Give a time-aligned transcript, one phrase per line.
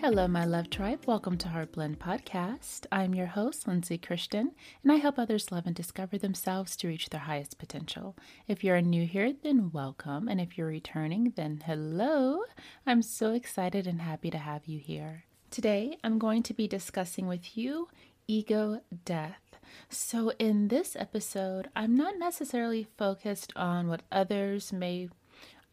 [0.00, 1.00] Hello, my love tribe.
[1.06, 2.86] Welcome to Heartblend Podcast.
[2.92, 4.52] I'm your host, Lindsay Christian,
[4.84, 8.14] and I help others love and discover themselves to reach their highest potential.
[8.46, 10.28] If you're new here, then welcome.
[10.28, 12.42] And if you're returning, then hello.
[12.86, 15.24] I'm so excited and happy to have you here.
[15.50, 17.88] Today, I'm going to be discussing with you
[18.28, 19.40] ego death.
[19.88, 25.08] So, in this episode, I'm not necessarily focused on what others may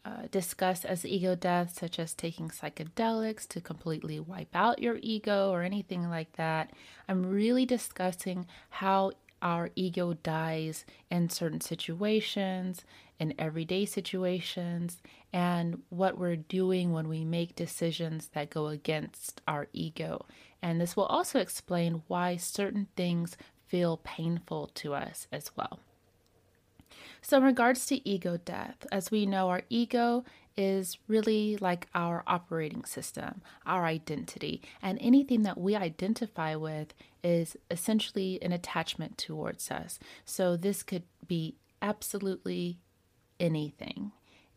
[0.05, 5.49] uh, discuss as ego death, such as taking psychedelics to completely wipe out your ego
[5.49, 6.71] or anything like that.
[7.09, 12.83] I'm really discussing how our ego dies in certain situations,
[13.19, 15.01] in everyday situations,
[15.33, 20.25] and what we're doing when we make decisions that go against our ego.
[20.61, 25.79] And this will also explain why certain things feel painful to us as well.
[27.27, 32.23] So, in regards to ego death, as we know, our ego is really like our
[32.27, 39.71] operating system, our identity, and anything that we identify with is essentially an attachment towards
[39.71, 39.97] us.
[40.23, 42.77] So, this could be absolutely
[43.39, 44.11] anything.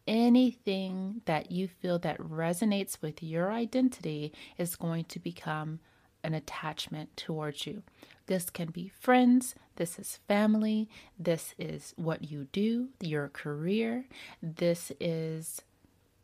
[0.06, 5.80] Anything that you feel that resonates with your identity is going to become
[6.22, 7.82] an attachment towards you.
[8.26, 10.88] This can be friends, this is family,
[11.18, 14.04] this is what you do, your career,
[14.42, 15.62] this is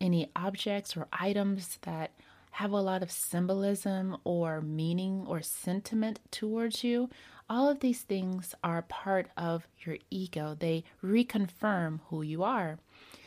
[0.01, 2.13] any objects or items that
[2.53, 7.11] have a lot of symbolism or meaning or sentiment towards you.
[7.49, 10.57] All of these things are part of your ego.
[10.59, 12.79] They reconfirm who you are.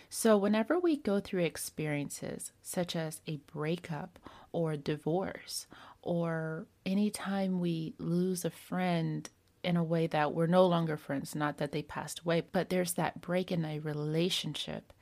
[0.10, 4.18] So, whenever we go through experiences such as a breakup
[4.54, 5.68] or divorce
[6.08, 9.30] or anytime we lose a friend
[9.62, 12.94] in a way that we're no longer friends, not that they passed away, but there's
[12.94, 14.94] that break in a relationship.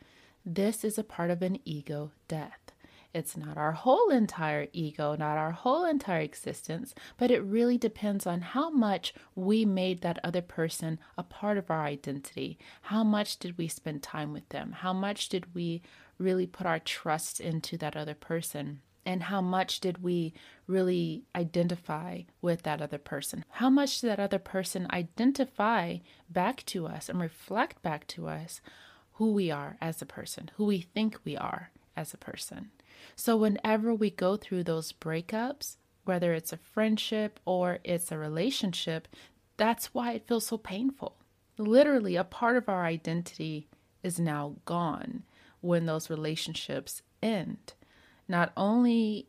[0.44, 2.72] This is a part of an ego death.
[3.14, 8.26] It's not our whole entire ego, not our whole entire existence, but it really depends
[8.26, 12.58] on how much we made that other person a part of our identity.
[12.82, 14.72] How much did we spend time with them?
[14.72, 15.84] How much did we
[16.18, 18.82] really put our trust into that other person?
[19.06, 20.34] And how much did we
[20.68, 23.46] really identify with that other person?
[23.50, 25.98] How much did that other person identify
[26.30, 28.62] back to us and reflect back to us
[29.14, 32.72] who we are as a person, who we think we are as a person?
[33.16, 39.08] So, whenever we go through those breakups, whether it's a friendship or it's a relationship,
[39.58, 41.16] that's why it feels so painful.
[41.58, 43.68] Literally, a part of our identity
[44.04, 45.24] is now gone
[45.62, 47.74] when those relationships end
[48.28, 49.28] not only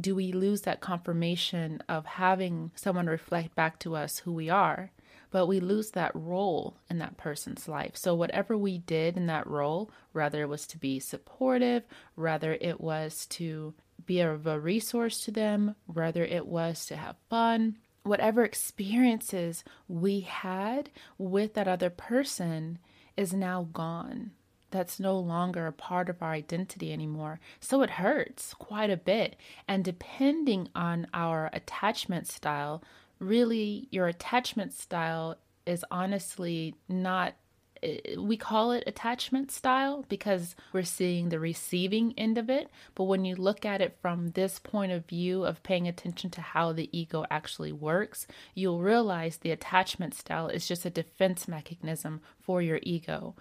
[0.00, 4.90] do we lose that confirmation of having someone reflect back to us who we are,
[5.30, 7.96] but we lose that role in that person's life.
[7.96, 11.84] So, whatever we did in that role, whether it was to be supportive,
[12.14, 17.16] whether it was to be of a resource to them, whether it was to have
[17.30, 22.78] fun, whatever experiences we had with that other person
[23.16, 24.32] is now gone
[24.72, 27.38] that's no longer a part of our identity anymore.
[27.60, 29.36] So it hurts quite a bit.
[29.68, 32.82] And depending on our attachment style,
[33.20, 37.34] really, your attachment style is honestly not
[37.82, 42.68] eh, we call it attachment style because we're seeing the receiving end of it.
[42.94, 46.40] But when you look at it from this point of view of paying attention to
[46.40, 52.20] how the ego actually works, you'll realize the attachment style is just a defense mechanism
[52.40, 53.36] for your ego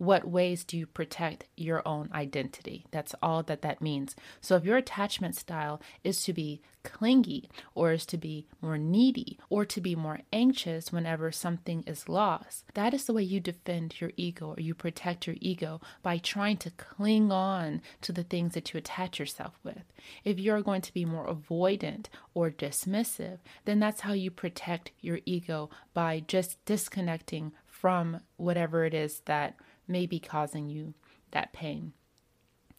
[0.00, 2.86] what ways do you protect your own identity?
[2.90, 4.16] That's all that that means.
[4.40, 9.38] So if your attachment style is to be clingy or is to be more needy
[9.50, 14.00] or to be more anxious whenever something is lost, that is the way you defend
[14.00, 18.54] your ego or you protect your ego by trying to cling on to the things
[18.54, 19.84] that you attach yourself with.
[20.24, 25.18] If you're going to be more avoidant or dismissive, then that's how you protect your
[25.26, 29.56] ego by just disconnecting from whatever it is that
[29.90, 30.94] may be causing you
[31.32, 31.92] that pain.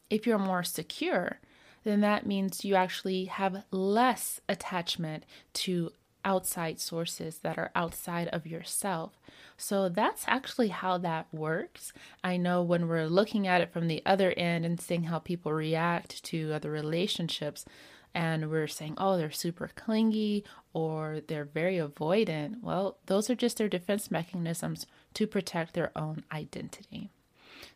[0.10, 1.40] If you're more secure,
[1.84, 5.92] then that means you actually have less attachment to
[6.24, 9.20] outside sources that are outside of yourself.
[9.58, 11.94] So that's actually how that works.
[12.24, 15.52] I know when we're looking at it from the other end and seeing how people
[15.54, 17.66] react to other relationships,
[18.14, 20.44] and we're saying, oh, they're super clingy
[20.74, 22.62] or they're very avoidant.
[22.62, 27.10] Well, those are just their defense mechanisms to protect their own identity.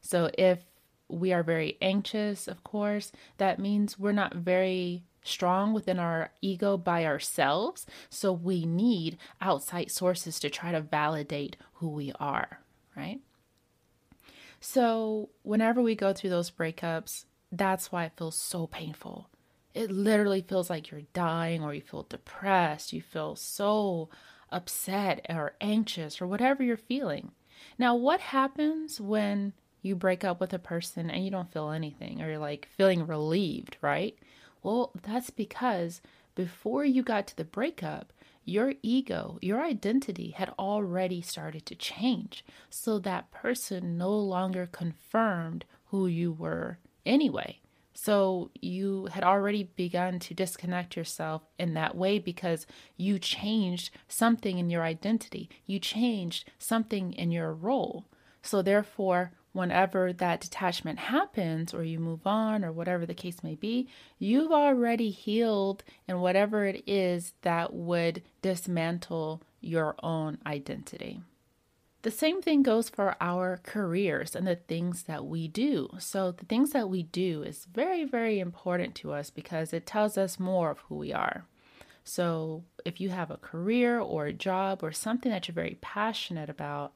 [0.01, 0.59] So if
[1.07, 6.77] we are very anxious, of course, that means we're not very strong within our ego
[6.77, 7.85] by ourselves.
[8.09, 12.59] So we need outside sources to try to validate who we are,
[12.95, 13.19] right?
[14.59, 19.29] So whenever we go through those breakups, that's why it feels so painful.
[19.73, 24.09] It literally feels like you're dying, or you feel depressed, you feel so
[24.56, 27.31] upset or anxious, or whatever you're feeling.
[27.78, 32.22] Now, what happens when you break up with a person and you don't feel anything,
[32.22, 34.18] or you're like feeling relieved, right?
[34.63, 36.02] Well, that's because
[36.34, 38.12] before you got to the breakup,
[38.44, 42.46] your ego, your identity had already started to change.
[42.69, 47.60] So that person no longer confirmed who you were anyway.
[47.97, 54.59] So you had already begun to disconnect yourself in that way because you changed something
[54.59, 55.50] in your identity.
[55.65, 58.06] You changed something in your role.
[58.42, 63.56] So therefore, whenever that detachment happens or you move on or whatever the case may
[63.56, 63.88] be,
[64.19, 71.21] you've already healed in whatever it is that would dismantle your own identity.
[72.06, 75.90] The same thing goes for our careers and the things that we do.
[75.98, 80.16] So, the things that we do is very, very important to us because it tells
[80.16, 81.48] us more of who we are.
[82.04, 86.48] So, if you have a career or a job or something that you're very passionate
[86.48, 86.94] about,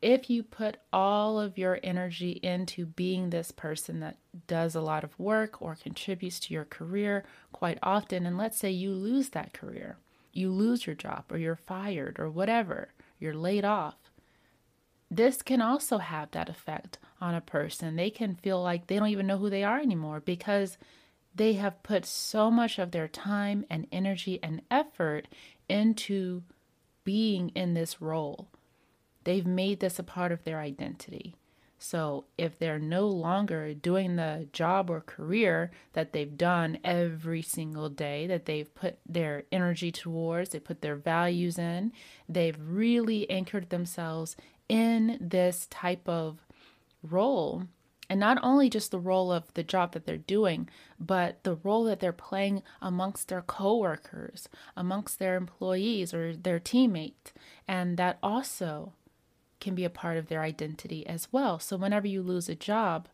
[0.00, 4.16] if you put all of your energy into being this person that
[4.46, 7.22] does a lot of work or contributes to your career
[7.52, 9.98] quite often, and let's say you lose that career,
[10.32, 14.07] you lose your job, or you're fired, or whatever, you're laid off,
[15.10, 17.96] this can also have that effect on a person.
[17.96, 20.78] They can feel like they don't even know who they are anymore because
[21.34, 25.28] they have put so much of their time and energy and effort
[25.68, 26.42] into
[27.04, 28.48] being in this role
[29.28, 31.34] They've made this a part of their identity.
[31.78, 37.90] So if they're no longer doing the job or career that they've done every single
[37.90, 41.92] day, that they've put their energy towards, they put their values in,
[42.26, 44.34] they've really anchored themselves
[44.68, 46.46] in this type of
[47.02, 47.64] role.
[48.10, 50.68] And not only just the role of the job that they're doing,
[50.98, 57.32] but the role that they're playing amongst their coworkers, amongst their employees or their teammates.
[57.66, 58.94] And that also
[59.60, 61.58] can be a part of their identity as well.
[61.58, 63.08] So whenever you lose a job,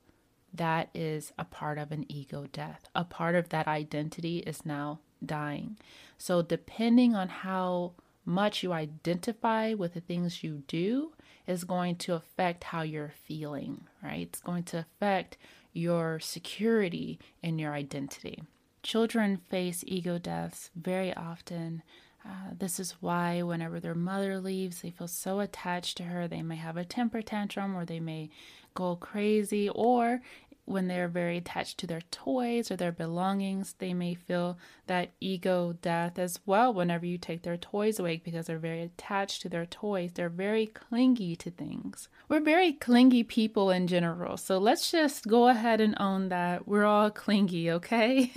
[0.53, 2.85] that is a part of an ego death.
[2.95, 5.77] A part of that identity is now dying.
[6.19, 7.93] So depending on how
[8.25, 11.12] much you identify with the things you do
[11.46, 14.29] is going to affect how you're feeling, right?
[14.29, 15.37] It's going to affect
[15.73, 18.43] your security and your identity.
[18.82, 21.82] Children face ego deaths very often
[22.26, 26.26] uh, this is why, whenever their mother leaves, they feel so attached to her.
[26.26, 28.31] They may have a temper tantrum or they may
[28.73, 30.20] go crazy, or
[30.66, 35.75] when they're very attached to their toys or their belongings, they may feel that ego
[35.82, 39.66] death as well whenever you take their toys away because they're very attached to their
[39.66, 40.12] toys.
[40.14, 42.08] They're very clingy to things.
[42.28, 44.37] We're very clingy people in general.
[44.38, 46.66] So let's just go ahead and own that.
[46.66, 48.33] We're all clingy, okay?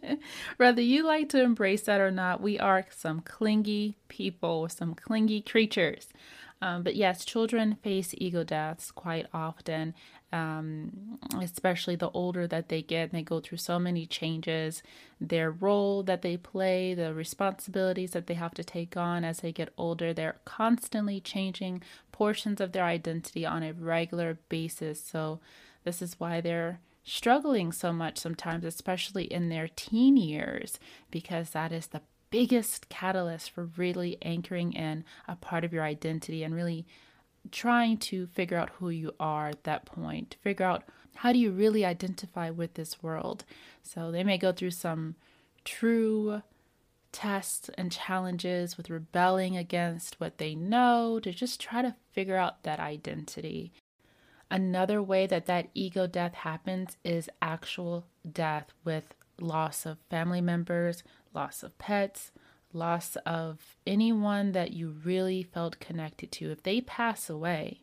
[0.56, 5.40] Whether you like to embrace that or not, we are some clingy people, some clingy
[5.40, 6.08] creatures.
[6.62, 9.92] Um, but yes, children face ego deaths quite often,
[10.34, 13.04] um, especially the older that they get.
[13.04, 14.82] and They go through so many changes.
[15.20, 19.52] Their role that they play, the responsibilities that they have to take on as they
[19.52, 25.00] get older, they're constantly changing portions of their identity on a regular basis.
[25.00, 25.38] So,
[25.84, 30.80] this is why they're struggling so much sometimes, especially in their teen years,
[31.12, 32.00] because that is the
[32.30, 36.86] biggest catalyst for really anchoring in a part of your identity and really
[37.50, 40.84] trying to figure out who you are at that point, figure out
[41.16, 43.44] how do you really identify with this world.
[43.82, 45.14] So they may go through some
[45.64, 46.42] true
[47.12, 52.64] tests and challenges with rebelling against what they know to just try to figure out
[52.64, 53.72] that identity.
[54.50, 61.02] Another way that that ego death happens is actual death with loss of family members,
[61.32, 62.32] loss of pets,
[62.74, 67.82] loss of anyone that you really felt connected to, if they pass away,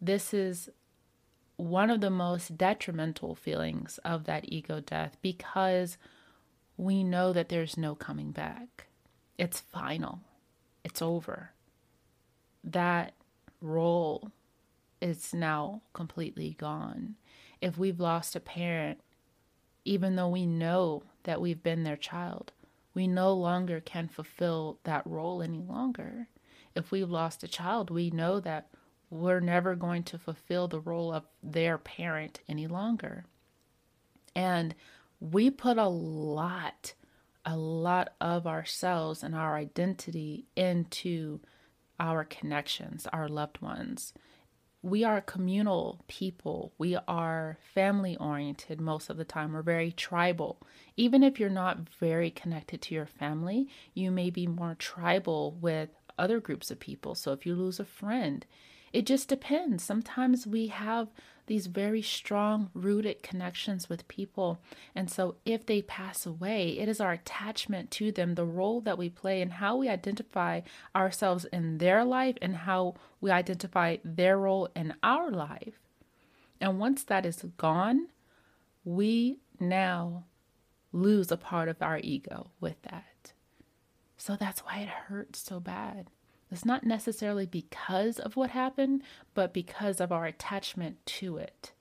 [0.00, 0.68] this is
[1.56, 5.96] one of the most detrimental feelings of that ego death because
[6.76, 8.86] we know that there's no coming back.
[9.38, 10.20] It's final.
[10.84, 11.52] it's over.
[12.64, 13.14] That
[13.60, 14.30] role
[15.00, 17.16] is now completely gone.
[17.60, 19.00] If we've lost a parent,
[19.84, 22.52] even though we know that we've been their child,
[22.94, 26.28] we no longer can fulfill that role any longer.
[26.74, 28.68] If we've lost a child, we know that
[29.10, 33.24] we're never going to fulfill the role of their parent any longer.
[34.34, 34.74] And
[35.20, 36.94] we put a lot,
[37.44, 41.40] a lot of ourselves and our identity into
[42.00, 44.12] our connections, our loved ones.
[44.82, 46.72] We are communal people.
[46.76, 49.52] We are family oriented most of the time.
[49.52, 50.60] We're very tribal.
[50.96, 55.90] Even if you're not very connected to your family, you may be more tribal with
[56.18, 57.14] other groups of people.
[57.14, 58.44] So if you lose a friend,
[58.92, 59.84] it just depends.
[59.84, 61.08] Sometimes we have
[61.46, 64.60] these very strong rooted connections with people.
[64.94, 68.98] And so if they pass away, it is our attachment to them, the role that
[68.98, 70.60] we play, and how we identify
[70.94, 75.78] ourselves in their life and how we identify their role in our life.
[76.60, 78.08] And once that is gone,
[78.84, 80.24] we now
[80.92, 83.32] lose a part of our ego with that.
[84.16, 86.06] So that's why it hurts so bad.
[86.52, 91.72] It's not necessarily because of what happened, but because of our attachment to it.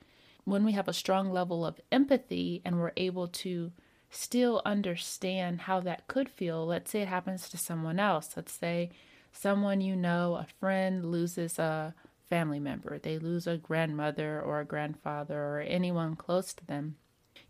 [0.46, 3.74] When we have a strong level of empathy and we're able to
[4.10, 8.32] still understand how that could feel, let's say it happens to someone else.
[8.36, 8.92] Let's say
[9.34, 11.94] someone you know, a friend, loses a
[12.30, 16.96] family member, they lose a grandmother or a grandfather or anyone close to them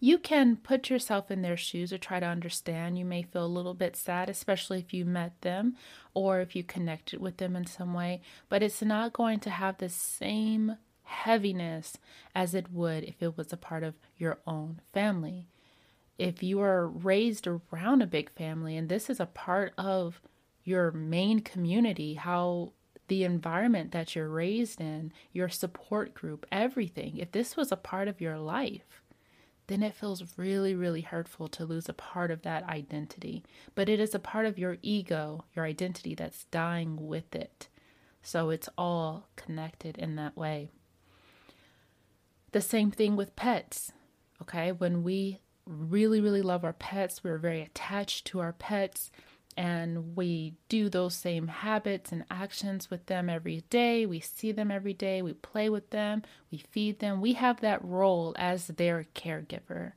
[0.03, 2.98] you can put yourself in their shoes or try to understand.
[2.98, 5.75] You may feel a little bit sad, especially if you met them
[6.15, 9.77] or if you connected with them in some way, but it's not going to have
[9.77, 11.98] the same heaviness
[12.34, 15.48] as it would if it was a part of your own family.
[16.17, 20.20] If you are raised around a big family and this is a part of
[20.63, 22.72] your main community, how
[23.08, 28.08] the environment that you're raised in, your support group, everything, if this was a part
[28.08, 29.00] of your life,
[29.68, 33.44] then it feels really, really hurtful to lose a part of that identity.
[33.75, 37.68] But it is a part of your ego, your identity, that's dying with it.
[38.22, 40.70] So it's all connected in that way.
[42.51, 43.91] The same thing with pets.
[44.41, 49.12] Okay, when we really, really love our pets, we're very attached to our pets
[49.62, 54.08] and we do those same habits and actions with them every day.
[54.08, 55.22] We see them every day.
[55.22, 56.24] We play with them.
[56.50, 57.22] We feed them.
[57.22, 59.91] We have that role as their caregiver,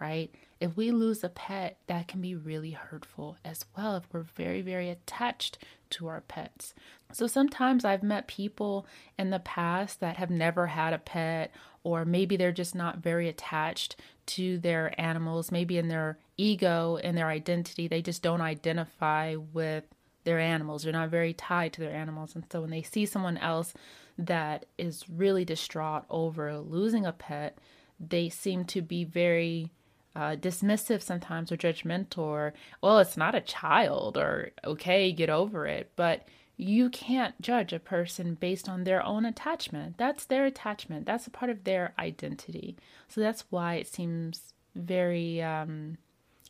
[0.00, 0.34] right?
[0.58, 4.62] If we lose a pet, that can be really hurtful as well if we're very,
[4.62, 5.58] very attached
[5.90, 6.74] to our pets.
[7.14, 8.86] So sometimes I've met people
[9.18, 11.52] in the past that have never had a pet,
[11.84, 17.16] or maybe they're just not very attached to their animals, maybe in their ego and
[17.16, 19.84] their identity, they just don't identify with
[20.24, 20.82] their animals.
[20.82, 22.34] They're not very tied to their animals.
[22.34, 23.74] And so when they see someone else
[24.18, 27.58] that is really distraught over losing a pet,
[28.00, 29.70] they seem to be very
[30.16, 35.66] uh, dismissive sometimes or judgmental or, well, it's not a child or okay, get over
[35.66, 35.90] it.
[35.96, 39.98] But you can't judge a person based on their own attachment.
[39.98, 41.06] That's their attachment.
[41.06, 42.76] That's a part of their identity.
[43.08, 45.98] So that's why it seems very um,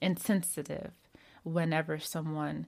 [0.00, 0.92] insensitive
[1.42, 2.66] whenever someone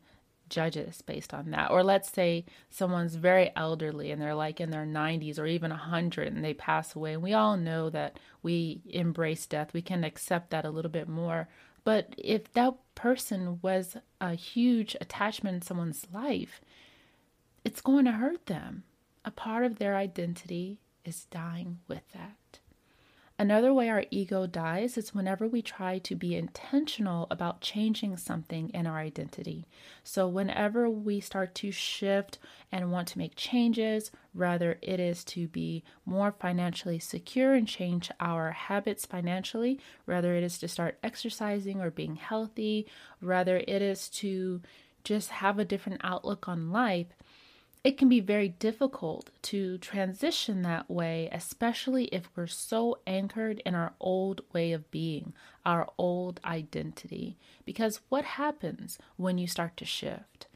[0.49, 1.71] judges based on that.
[1.71, 6.33] Or let's say someone's very elderly and they're like in their 90s or even 100
[6.33, 7.15] and they pass away.
[7.15, 11.09] And we all know that we embrace death, we can accept that a little bit
[11.09, 11.49] more.
[11.85, 16.61] But if that person was a huge attachment in someone's life,
[17.67, 18.85] it's going to hurt them.
[19.25, 22.61] A part of their identity is dying with that.
[23.41, 28.71] Another way our ego dies is whenever we try to be intentional about changing something
[28.71, 29.67] in our identity.
[30.05, 32.39] So, whenever we start to shift
[32.71, 38.13] and want to make changes, rather it is to be more financially secure and change
[38.21, 42.87] our habits financially, rather it is to start exercising or being healthy,
[43.21, 44.63] rather it is to
[45.03, 47.09] just have a different outlook on life
[47.87, 53.77] it can be very difficult to transition that way, especially if we're so anchored in
[53.77, 55.33] our old way of being,
[55.65, 57.39] our old identity.
[57.65, 60.49] Because what happens when you start to shift?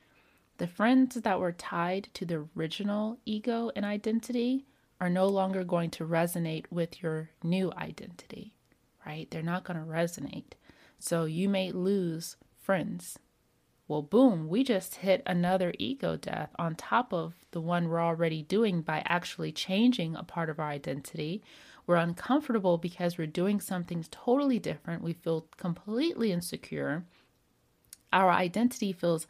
[0.58, 4.66] The friends that were tied to the original ego and identity
[5.00, 8.54] are no longer going to resonate with your new identity,
[9.06, 9.30] right?
[9.30, 10.54] They're not going to resonate.
[10.98, 13.20] So you may lose friends
[13.90, 18.40] well, boom, we just hit another ego death on top of the one we're already
[18.40, 21.42] doing by actually changing a part of our identity.
[21.88, 25.02] We're uncomfortable because we're doing something totally different.
[25.02, 27.04] We feel completely insecure.
[28.12, 29.26] Our identity feels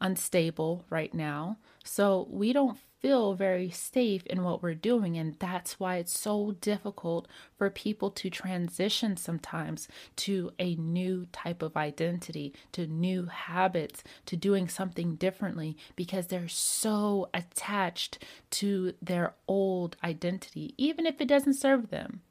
[0.00, 1.58] unstable right now.
[1.84, 5.16] So we don't feel very safe in what we're doing.
[5.16, 11.62] And that's why it's so difficult for people to transition sometimes to a new type
[11.62, 19.34] of identity, to new habits, to doing something differently because they're so attached to their
[19.46, 22.22] old identity, even if it doesn't serve them.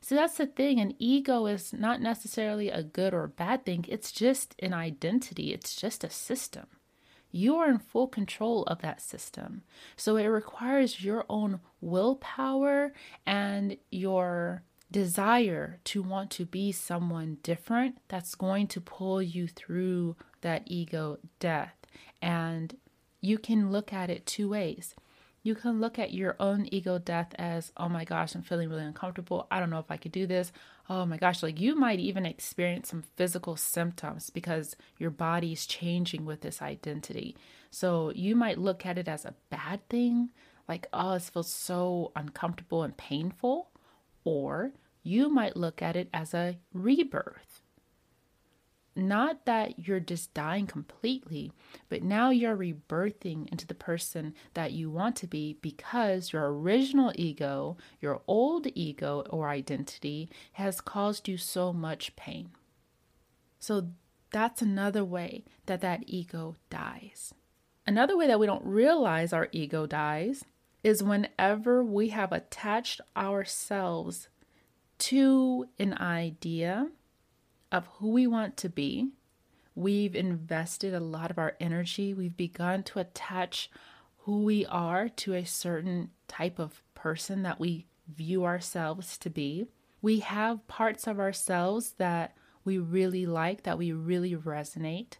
[0.00, 0.80] So that's the thing.
[0.80, 5.74] An ego is not necessarily a good or bad thing, it's just an identity, it's
[5.74, 6.66] just a system
[7.34, 9.62] you are in full control of that system.
[9.96, 12.92] So it requires your own willpower
[13.26, 14.62] and your
[14.92, 21.18] desire to want to be someone different that's going to pull you through that ego
[21.40, 21.74] death.
[22.22, 22.76] And
[23.20, 24.94] you can look at it two ways
[25.44, 28.82] you can look at your own ego death as, oh my gosh, I'm feeling really
[28.82, 29.46] uncomfortable.
[29.50, 30.50] I don't know if I could do this.
[30.88, 36.24] Oh my gosh, like you might even experience some physical symptoms because your body's changing
[36.24, 37.36] with this identity.
[37.70, 40.30] So you might look at it as a bad thing,
[40.66, 43.68] like, oh, it feels so uncomfortable and painful.
[44.24, 44.72] Or
[45.02, 47.53] you might look at it as a rebirth
[48.96, 51.52] not that you're just dying completely,
[51.88, 57.12] but now you're rebirthing into the person that you want to be because your original
[57.16, 62.50] ego, your old ego or identity, has caused you so much pain.
[63.58, 63.88] So
[64.30, 67.34] that's another way that that ego dies.
[67.86, 70.44] Another way that we don't realize our ego dies
[70.82, 74.28] is whenever we have attached ourselves
[74.98, 76.88] to an idea
[77.74, 79.10] of who we want to be.
[79.74, 82.14] We've invested a lot of our energy.
[82.14, 83.68] We've begun to attach
[84.18, 89.66] who we are to a certain type of person that we view ourselves to be.
[90.00, 95.14] We have parts of ourselves that we really like, that we really resonate.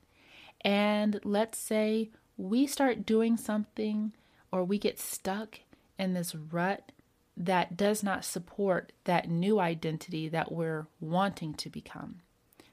[0.61, 4.12] And let's say we start doing something
[4.52, 5.58] or we get stuck
[5.99, 6.92] in this rut
[7.37, 12.20] that does not support that new identity that we're wanting to become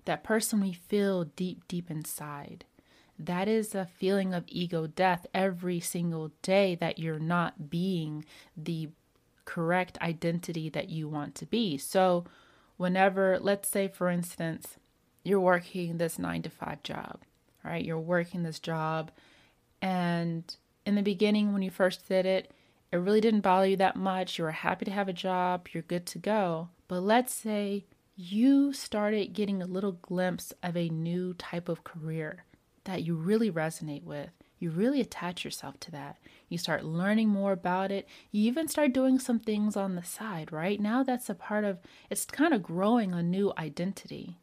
[0.06, 2.66] that person we feel deep, deep inside.
[3.18, 8.26] That is a feeling of ego death every single day that you're not being
[8.58, 8.90] the
[9.46, 11.78] correct identity that you want to be.
[11.78, 12.26] So,
[12.78, 14.78] whenever, let's say, for instance,
[15.24, 17.20] you're working this nine to five job,
[17.64, 17.84] right?
[17.86, 19.12] You're working this job,
[19.82, 22.52] and in the beginning, when you first did it,
[22.92, 24.38] it really didn't bother you that much.
[24.38, 26.70] You were happy to have a job, you're good to go.
[26.88, 27.86] But let's say
[28.22, 32.46] you started getting a little glimpse of a new type of career
[32.84, 34.30] that you really resonate with.
[34.60, 36.18] You really attach yourself to that.
[36.48, 38.08] You start learning more about it.
[38.32, 40.80] You even start doing some things on the side, right?
[40.80, 41.80] Now that's a part of
[42.12, 44.38] it's kind of growing a new identity.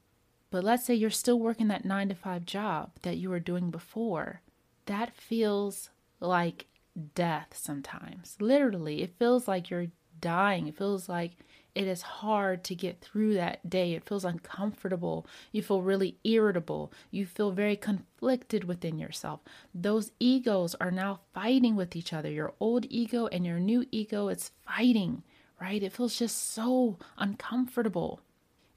[0.50, 3.70] But let's say you're still working that nine to five job that you were doing
[3.70, 4.40] before.
[4.86, 6.66] That feels like
[7.14, 8.36] death sometimes.
[8.40, 9.88] Literally, it feels like you're
[10.20, 10.66] dying.
[10.66, 11.36] It feels like
[11.78, 13.92] it is hard to get through that day.
[13.94, 15.28] It feels uncomfortable.
[15.52, 16.92] You feel really irritable.
[17.12, 19.38] You feel very conflicted within yourself.
[19.72, 22.32] Those egos are now fighting with each other.
[22.32, 25.22] Your old ego and your new ego is fighting,
[25.60, 25.80] right?
[25.80, 28.22] It feels just so uncomfortable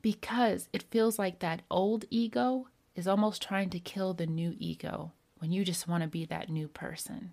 [0.03, 5.11] because it feels like that old ego is almost trying to kill the new ego
[5.39, 7.31] when you just want to be that new person.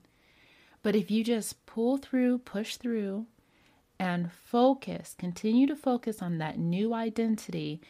[0.82, 3.26] But if you just pull through, push through,
[3.98, 7.80] and focus, continue to focus on that new identity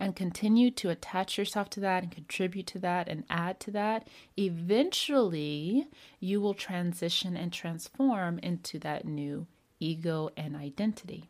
[0.00, 4.06] and continue to attach yourself to that and contribute to that and add to that,
[4.36, 5.88] eventually
[6.20, 9.46] you will transition and transform into that new
[9.80, 11.28] ego and identity.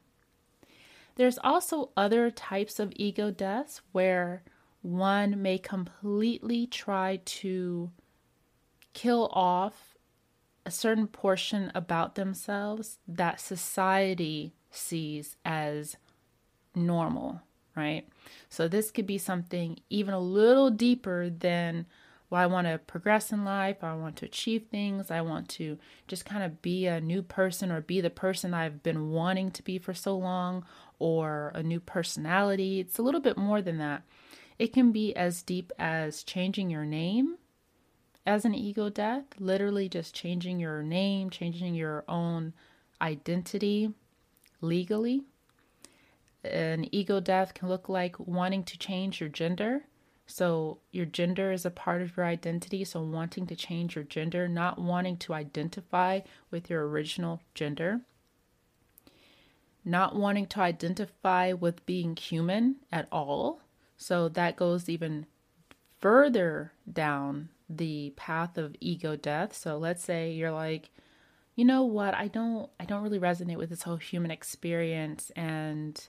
[1.16, 4.42] There's also other types of ego deaths where
[4.82, 7.90] one may completely try to
[8.92, 9.87] kill off
[10.68, 15.96] a certain portion about themselves that society sees as
[16.74, 17.40] normal,
[17.74, 18.06] right?
[18.50, 21.86] So this could be something even a little deeper than
[22.28, 25.78] well, I want to progress in life, I want to achieve things, I want to
[26.06, 29.62] just kind of be a new person or be the person I've been wanting to
[29.62, 30.66] be for so long,
[30.98, 32.80] or a new personality.
[32.80, 34.02] It's a little bit more than that.
[34.58, 37.38] It can be as deep as changing your name
[38.28, 42.52] as an ego death, literally just changing your name, changing your own
[43.00, 43.94] identity
[44.60, 45.22] legally.
[46.44, 49.84] An ego death can look like wanting to change your gender.
[50.26, 52.84] So, your gender is a part of your identity.
[52.84, 58.02] So, wanting to change your gender, not wanting to identify with your original gender,
[59.86, 63.62] not wanting to identify with being human at all.
[63.96, 65.24] So, that goes even
[65.98, 69.54] further down the path of ego death.
[69.54, 70.90] So let's say you're like,
[71.54, 76.00] you know what, I don't I don't really resonate with this whole human experience and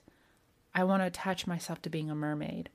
[0.74, 2.70] I want to attach myself to being a mermaid.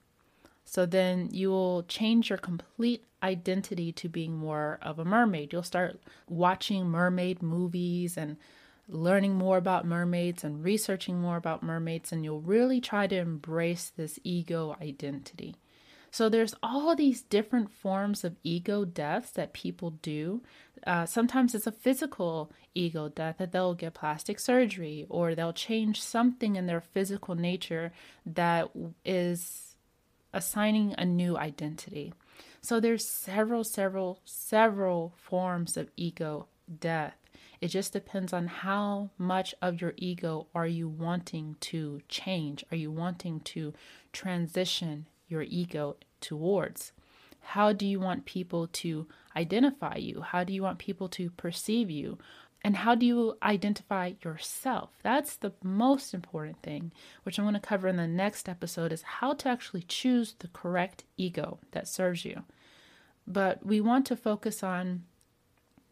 [0.66, 5.54] So then you will change your complete identity to being more of a mermaid.
[5.54, 8.38] You'll start watching mermaid movies and
[8.88, 13.92] learning more about mermaids and researching more about mermaids, and you'll really try to embrace
[13.96, 15.56] this ego identity.
[16.16, 20.44] So there's all these different forms of ego deaths that people do.
[20.88, 26.02] Uh, sometimes it's a physical ego death that they'll get plastic surgery or they'll change
[26.02, 27.92] something in their physical nature
[28.26, 28.72] that
[29.04, 29.76] is
[30.34, 32.14] assigning a new identity.
[32.62, 36.48] So there's several, several, several forms of ego
[36.80, 37.18] death.
[37.60, 42.64] It just depends on how much of your ego are you wanting to change?
[42.72, 43.74] Are you wanting to
[44.14, 46.92] transition your ego towards?
[47.40, 50.22] How do you want people to identify you?
[50.22, 52.18] How do you want people to perceive you?
[52.64, 54.90] And how do you identify yourself?
[55.04, 59.04] That's the most important thing, which I'm going to cover in the next episode is
[59.04, 62.44] how to actually choose the correct ego that serves you.
[63.28, 65.04] But we want to focus on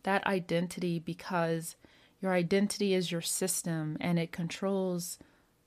[0.02, 1.76] that identity because
[2.22, 5.20] your identity is your system and it controls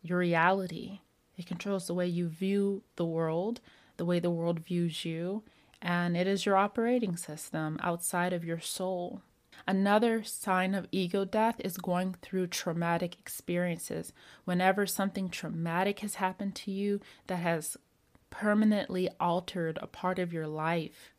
[0.02, 1.00] your reality.
[1.37, 3.61] It controls the way you view the world,
[3.96, 5.42] the way the world views you,
[5.83, 9.22] and it is your operating system outside of your soul.
[9.66, 14.12] Another sign of ego death is going through traumatic experiences.
[14.44, 17.77] Whenever something traumatic has happened to you that has
[18.31, 21.14] permanently altered a part of your life,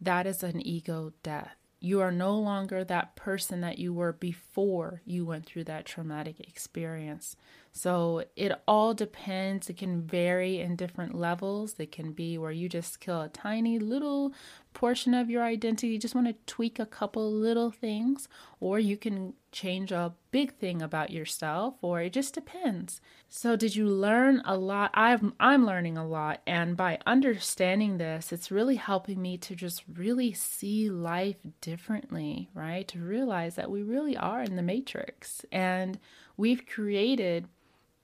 [0.00, 1.56] that is an ego death.
[1.80, 6.38] You are no longer that person that you were before you went through that traumatic
[6.38, 7.36] experience.
[7.74, 9.70] So it all depends.
[9.70, 11.74] It can vary in different levels.
[11.78, 14.34] It can be where you just kill a tiny little
[14.74, 15.88] portion of your identity.
[15.88, 18.28] You just want to tweak a couple little things,
[18.60, 23.00] or you can change a big thing about yourself, or it just depends.
[23.30, 24.90] So did you learn a lot?
[24.92, 29.82] I'm I'm learning a lot, and by understanding this, it's really helping me to just
[29.90, 32.86] really see life differently, right?
[32.88, 35.98] To realize that we really are in the matrix and
[36.36, 37.48] we've created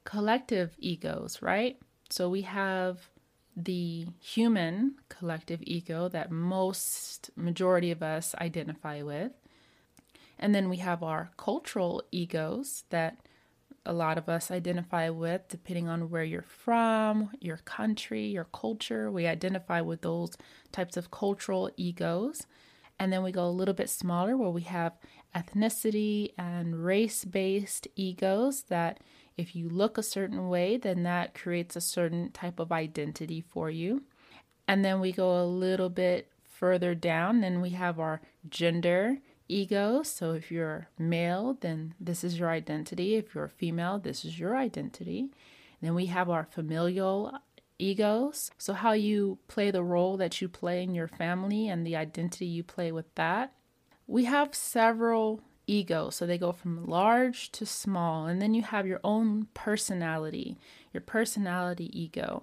[0.09, 1.79] collective egos, right?
[2.09, 3.11] So we have
[3.55, 9.33] the human collective ego that most majority of us identify with.
[10.39, 13.19] And then we have our cultural egos that
[13.85, 19.11] a lot of us identify with, depending on where you're from, your country, your culture.
[19.11, 20.39] We identify with those
[20.73, 22.47] types of cultural egos.
[22.99, 24.95] And then we go a little bit smaller where we have
[25.37, 29.01] ethnicity and race based egos that
[29.39, 33.71] if you look a certain way, then that creates a certain type of identity for
[33.71, 34.03] you.
[34.67, 40.03] And then we go a little bit further down, then we have our gender ego.
[40.03, 43.15] So if you're male, then this is your identity.
[43.15, 45.31] If you're female, this is your identity.
[45.81, 47.33] Then we have our familial
[47.79, 48.51] egos.
[48.59, 52.47] So, how you play the role that you play in your family and the identity
[52.47, 53.53] you play with that.
[54.09, 56.11] We have several ego.
[56.11, 58.27] So they go from large to small.
[58.27, 60.59] And then you have your own personality,
[60.93, 62.43] your personality ego.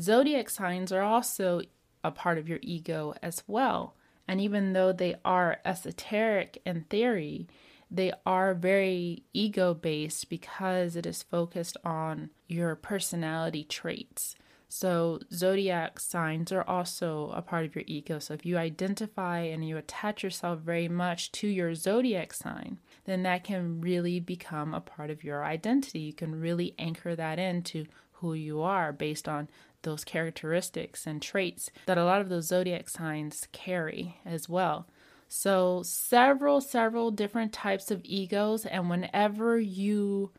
[0.00, 1.62] Zodiac signs are also
[2.04, 3.96] a part of your ego as well.
[4.28, 7.48] And even though they are esoteric in theory,
[7.90, 14.34] they are very ego based because it is focused on your personality traits.
[14.68, 18.18] So, zodiac signs are also a part of your ego.
[18.18, 23.22] So, if you identify and you attach yourself very much to your zodiac sign, then
[23.22, 26.00] that can really become a part of your identity.
[26.00, 29.48] You can really anchor that into who you are based on
[29.82, 34.88] those characteristics and traits that a lot of those zodiac signs carry as well.
[35.28, 40.32] So, several, several different types of egos, and whenever you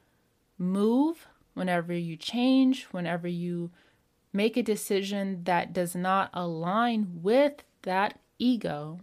[0.58, 3.72] move, whenever you change, whenever you
[4.38, 9.00] make a decision that does not align with that ego,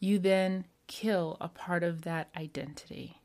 [0.00, 3.18] you then kill a part of that identity.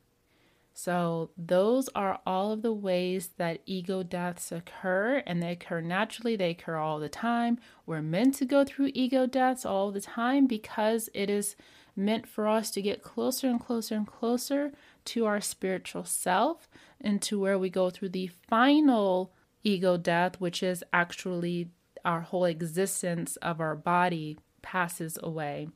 [0.73, 6.35] So, those are all of the ways that ego deaths occur, and they occur naturally,
[6.35, 7.57] they occur all the time.
[7.87, 11.55] We're meant to go through ego deaths all the time because it is
[11.95, 14.71] meant for us to get closer and closer and closer
[15.05, 16.69] to our spiritual self
[17.01, 19.33] and to where we go through the final
[19.67, 21.69] ego death, which is actually
[22.05, 25.67] our whole existence of our body passes away.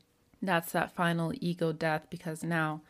[0.41, 2.81] That's that final ego death because now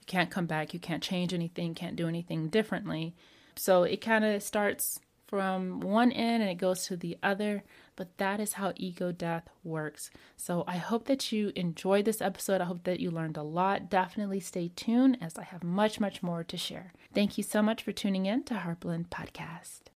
[0.00, 3.14] you can't come back, you can't change anything, can't do anything differently.
[3.56, 7.62] So it kind of starts from one end and it goes to the other,
[7.96, 10.10] but that is how ego death works.
[10.36, 12.60] So I hope that you enjoyed this episode.
[12.60, 13.88] I hope that you learned a lot.
[13.88, 16.92] Definitely stay tuned as I have much, much more to share.
[17.14, 19.80] Thank you so much for tuning in to Heartblend Podcast.